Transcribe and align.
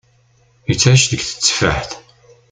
Yettεic 0.69 1.03
deg 1.11 1.21
teteffaḥt. 1.23 1.91